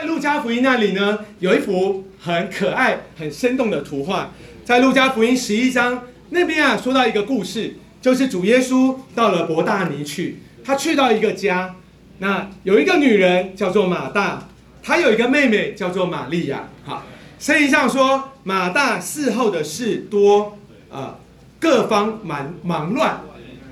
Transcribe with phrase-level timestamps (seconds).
[0.00, 4.30] 在路加福音那里呢，有一幅很可爱、很生动的图画，
[4.64, 11.74] 在路加福音十一章那边啊，说到一个故事，就是主耶稣到了伯大尼去，他去到一个家，
[12.16, 14.48] 那有一个女人叫做马大，
[14.82, 16.70] 她有一个妹妹叫做玛利亚。
[16.86, 17.04] 好，
[17.38, 20.56] 圣经上说马大伺候的事多
[20.90, 21.18] 啊，
[21.58, 23.20] 各方忙忙乱，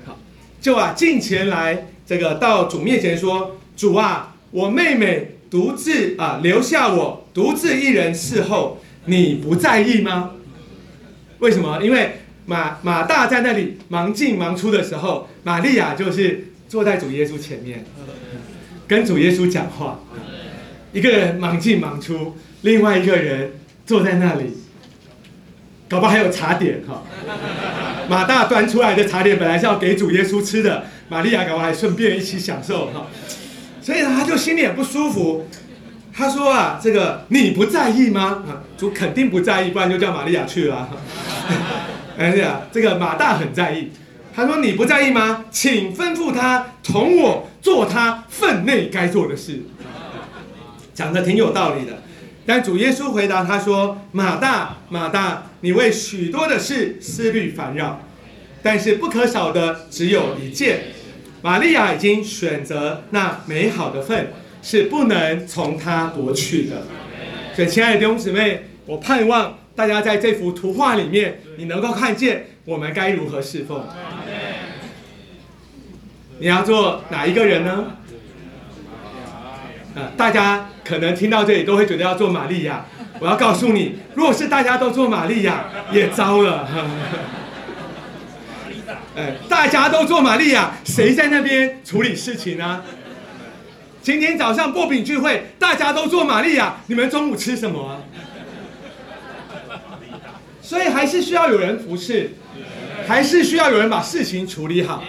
[0.05, 0.15] 好，
[0.61, 10.31] 就啊进前来，这个到主面前说：“主啊，我妹妹。”独自啊，留下我独自一人伺候，你不在意吗？
[11.39, 11.81] 为什么？
[11.83, 17.85] 因为马马大在那里忙进忙出的时候，玛利亚就是坐在主耶稣前面，
[18.87, 19.99] 跟主耶稣讲话。
[20.91, 23.51] 一个人忙进忙出，另外一个人
[23.85, 24.57] 坐在那里，
[25.87, 27.03] 搞不好还有茶点哈。
[28.09, 33.05] 马大端出来的茶点本来是要给主耶稣吃的，玛利亚搞不好还顺便一起享受哈。
[33.89, 35.47] 所以，他就心里很不舒服。
[36.13, 38.43] 他说啊，这个你不在意吗？
[38.77, 40.87] 主肯定不在意，不然就叫玛利亚去了。
[42.15, 43.89] 哎呀，这个马大很在意。
[44.35, 45.45] 他说你不在意吗？
[45.49, 49.63] 请吩咐他同我做他分内该做的事。
[50.93, 52.03] 讲的挺有道理的。
[52.45, 58.01] 但主耶稣回答他说：马大，马大，你为许多的事思虑烦扰，
[58.61, 60.81] 但是不可少的只有一件。
[61.41, 66.83] 玛利亚已经选择那美好的份，是不能从她夺去的。
[67.55, 73.83] 所以，亲爱的弟兄姊妹，我盼望大家在这幅图画里面，你能够看见我们该如何侍奉。
[76.39, 77.85] 你要做哪一个人呢？
[80.15, 82.85] 大家可能听到这里都会觉得要做玛利亚。
[83.19, 86.67] 我要告诉你，如果是大家都做玛利亚，也糟了。
[89.47, 92.81] 大家都做玛利亚，谁在那边处理事情呢？
[94.01, 98.01] 今天早上薄饼聚会，大家都做玛利亚，你们中午吃什么？
[100.61, 102.31] 所以还是需要有人服侍，
[103.07, 105.03] 还是需要有人把事情处理好。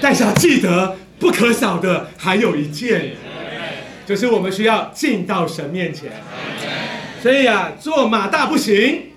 [0.00, 3.12] 但是要记得，不可少的还有一件，
[4.06, 6.10] 就是我们需要进到神面前。
[7.22, 9.10] 所以啊，做马大不行，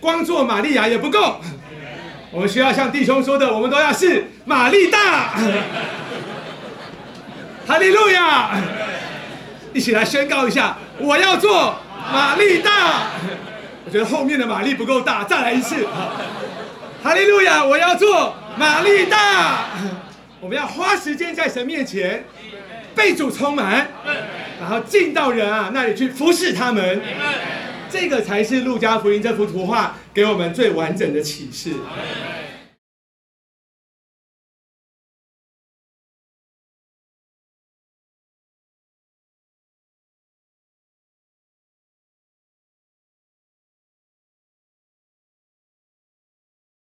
[0.00, 1.40] 光做玛利亚也不够。
[2.34, 5.34] 我们需要像弟兄说的，我们都要是玛丽大，
[7.64, 8.60] 哈利路亚！
[9.72, 11.78] 一起来宣告一下，我要做
[12.12, 13.02] 玛丽大。
[13.84, 15.86] 我觉得后面的玛丽不够大，再来一次。
[17.04, 17.64] 哈利路亚！
[17.64, 19.66] 我要做玛丽大。
[20.40, 22.24] 我们要花时间在神面前
[22.96, 23.86] 被主充满，
[24.60, 27.00] 然后进到人啊那里去服侍他们。
[27.94, 31.70] 这个才是路加福音这幅图画给我们最完整的启示。